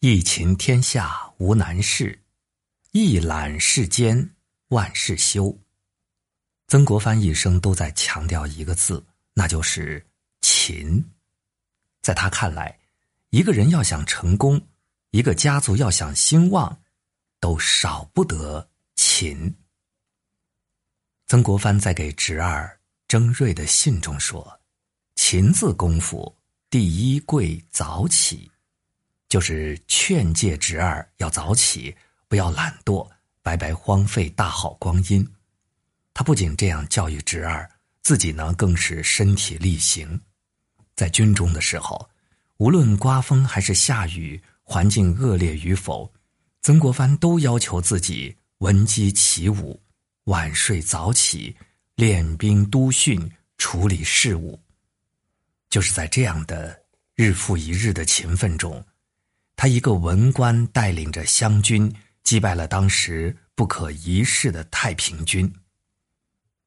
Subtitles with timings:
[0.00, 2.22] 一勤天下无难事，
[2.92, 4.36] 一览世间
[4.68, 5.58] 万事休。
[6.68, 9.04] 曾国藩一生都在强调一个字，
[9.34, 10.06] 那就是
[10.40, 11.04] 勤。
[12.00, 12.78] 在他看来，
[13.30, 14.64] 一个人要想成功，
[15.10, 16.80] 一个家族要想兴旺，
[17.40, 19.52] 都少不得勤。
[21.26, 22.78] 曾国藩在给侄儿
[23.08, 24.60] 曾瑞的信中说
[25.16, 26.36] ：“勤字功夫，
[26.70, 28.48] 第一贵早起。”
[29.28, 31.94] 就是劝诫侄儿要早起，
[32.28, 33.08] 不要懒惰，
[33.42, 35.26] 白白荒废大好光阴。
[36.14, 37.70] 他不仅这样教育侄儿，
[38.02, 40.20] 自己呢更是身体力行。
[40.96, 42.08] 在军中的时候，
[42.56, 46.10] 无论刮风还是下雨，环境恶劣与否，
[46.62, 49.80] 曾国藩都要求自己闻鸡起舞，
[50.24, 51.54] 晚睡早起，
[51.94, 54.58] 练兵督训，处理事务。
[55.70, 56.82] 就是在这样的
[57.14, 58.82] 日复一日的勤奋中。
[59.60, 61.92] 他一个文官带领着湘军
[62.22, 65.52] 击败了当时不可一世的太平军。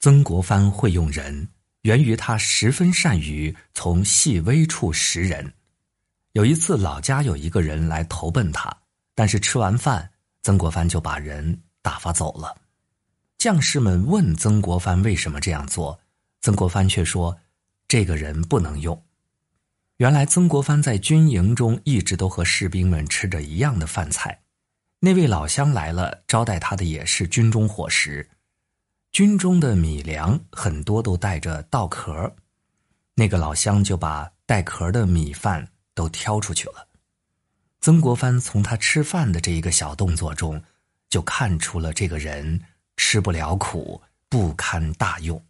[0.00, 1.48] 曾国藩会用人，
[1.80, 5.50] 源于他十分善于从细微处识人。
[6.32, 8.70] 有一次，老家有一个人来投奔他，
[9.14, 10.10] 但是吃完饭，
[10.42, 12.54] 曾国藩就把人打发走了。
[13.38, 15.98] 将士们问曾国藩为什么这样做，
[16.42, 17.34] 曾国藩却说
[17.88, 19.02] ：“这个人不能用。”
[19.98, 24.40] 原来曾国藩在军营中一直都和士兵们吃着一样的饭菜，
[24.98, 28.28] 那位老乡来了，招待他的也是军中伙食。
[29.12, 32.34] 军中的米粮很多都带着稻壳，
[33.14, 36.88] 那个老乡就把带壳的米饭都挑出去了。
[37.80, 40.60] 曾国藩从他吃饭的这一个小动作中，
[41.08, 42.60] 就看出了这个人
[42.96, 45.40] 吃不了苦，不堪大用。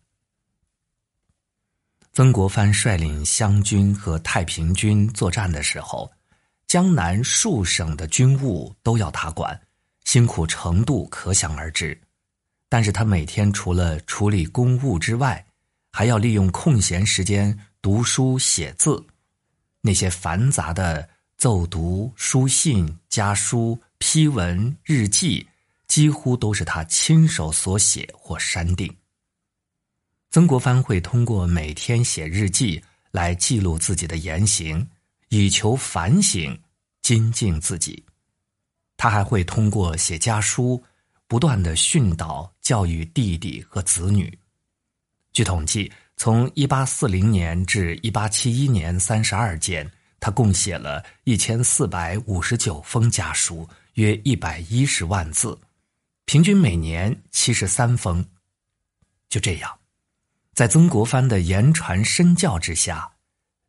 [2.14, 6.08] 曾国藩率领湘军和太平军作战的时候，
[6.68, 9.60] 江南数省的军务都要他管，
[10.04, 12.00] 辛苦程度可想而知。
[12.68, 15.44] 但是他每天除了处理公务之外，
[15.90, 19.04] 还要利用空闲时间读书写字。
[19.80, 25.44] 那些繁杂的奏读、书信、家书、批文、日记，
[25.88, 28.88] 几乎都是他亲手所写或删定。
[30.34, 34.84] 曾国藩会通过每天写日记来记录自己的言行，
[35.28, 36.60] 以求反省、
[37.02, 38.04] 精进自己。
[38.96, 40.82] 他还会通过写家书，
[41.28, 44.36] 不断的训导教育弟弟和子女。
[45.32, 55.56] 据统计，从一八四零年至一八七一年三十二件，他共写了一千四百五十九封家书，约一百一十万字，
[56.24, 58.26] 平均每年七十三封。
[59.28, 59.70] 就这样。
[60.54, 63.10] 在曾国藩的言传身教之下，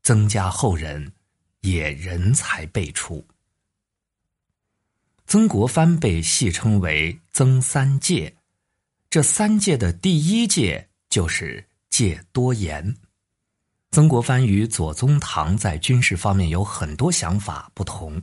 [0.04, 1.14] 曾家后人
[1.62, 3.26] 也人才辈出。
[5.26, 8.36] 曾国藩被戏称为“曾三戒”，
[9.10, 12.96] 这三戒的第一戒就是戒多言。
[13.90, 18.22] 曾国藩与左宗棠在军事方面有很多想法不同。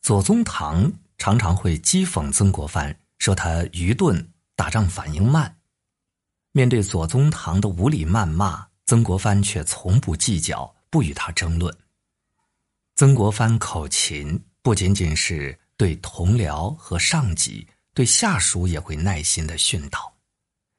[0.00, 5.57] 左宗棠常常会讥讽曾国藩，说他愚钝，打仗反应慢。
[6.58, 11.72] 面对左宗棠的无理谩骂，曾国藩却从不计较，不与他争论。
[12.96, 17.64] 曾国藩口勤，不仅仅是对同僚和上级，
[17.94, 20.12] 对下属也会耐心的训导。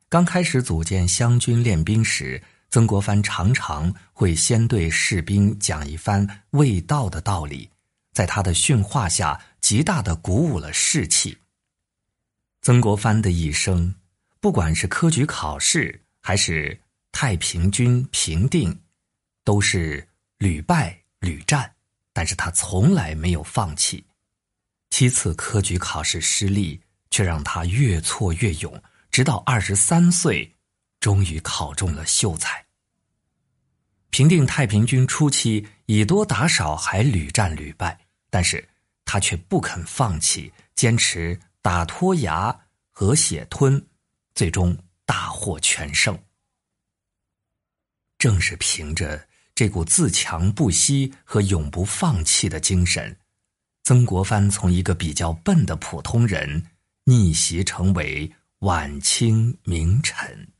[0.09, 7.69] 刚开始组建湘军练兵时，曾国藩常常会先对士兵讲一番卫道的道理，
[8.11, 11.37] 在他的训话下，极大的鼓舞了士气。
[12.63, 13.95] 曾国藩的一生。
[14.41, 16.79] 不管是科举考试，还是
[17.11, 18.79] 太平军平定，
[19.43, 20.07] 都是
[20.37, 21.69] 屡败屡战，
[22.13, 24.05] 但是他从来没有放弃。
[24.91, 30.55] 七次科举考试失利，却让他越挫越勇，直到二十三岁，
[31.01, 32.65] 终于考中了秀才。
[34.09, 37.99] 平定太平军初期，以多打少，还屡战屡败，
[38.29, 38.67] 但是
[39.03, 42.57] 他却不肯放弃，坚持打脱牙
[42.89, 43.85] 和血吞。
[44.35, 46.17] 最终大获全胜。
[48.17, 53.17] 正是凭着这股自强不息和永不放弃的精神，
[53.83, 56.65] 曾国藩从一个比较笨的普通人
[57.05, 60.51] 逆袭成为晚清名臣。